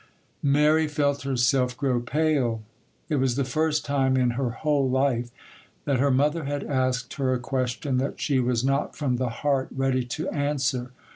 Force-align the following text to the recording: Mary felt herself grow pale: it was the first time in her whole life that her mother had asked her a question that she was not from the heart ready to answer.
Mary 0.41 0.87
felt 0.87 1.21
herself 1.21 1.77
grow 1.77 1.99
pale: 1.99 2.63
it 3.07 3.17
was 3.17 3.35
the 3.35 3.45
first 3.45 3.85
time 3.85 4.17
in 4.17 4.31
her 4.31 4.49
whole 4.49 4.89
life 4.89 5.29
that 5.85 5.99
her 5.99 6.09
mother 6.09 6.45
had 6.45 6.63
asked 6.63 7.13
her 7.17 7.33
a 7.35 7.39
question 7.39 7.97
that 7.97 8.19
she 8.19 8.39
was 8.39 8.65
not 8.65 8.95
from 8.95 9.17
the 9.17 9.29
heart 9.29 9.67
ready 9.69 10.03
to 10.03 10.27
answer. 10.29 10.89